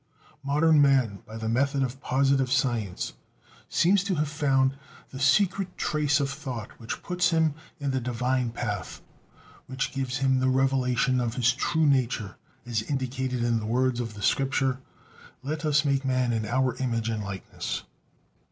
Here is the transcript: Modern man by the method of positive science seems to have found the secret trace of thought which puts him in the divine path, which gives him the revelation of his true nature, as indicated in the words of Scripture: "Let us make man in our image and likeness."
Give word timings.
Modern 0.41 0.81
man 0.81 1.21
by 1.27 1.37
the 1.37 1.47
method 1.47 1.83
of 1.83 2.01
positive 2.01 2.51
science 2.51 3.13
seems 3.69 4.03
to 4.05 4.15
have 4.15 4.27
found 4.29 4.75
the 5.11 5.19
secret 5.19 5.77
trace 5.77 6.19
of 6.19 6.27
thought 6.27 6.71
which 6.79 7.03
puts 7.03 7.29
him 7.29 7.53
in 7.79 7.91
the 7.91 8.01
divine 8.01 8.49
path, 8.49 9.03
which 9.67 9.91
gives 9.91 10.17
him 10.17 10.39
the 10.39 10.49
revelation 10.49 11.19
of 11.19 11.35
his 11.35 11.53
true 11.53 11.85
nature, 11.85 12.35
as 12.65 12.81
indicated 12.81 13.43
in 13.43 13.59
the 13.59 13.65
words 13.67 13.99
of 13.99 14.25
Scripture: 14.25 14.79
"Let 15.43 15.65
us 15.65 15.85
make 15.85 16.03
man 16.03 16.33
in 16.33 16.47
our 16.47 16.73
image 16.77 17.07
and 17.07 17.23
likeness." 17.23 17.83